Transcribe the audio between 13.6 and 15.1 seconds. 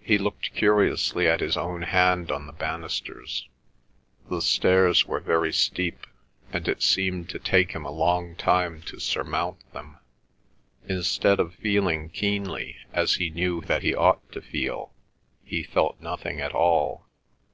that he ought to feel,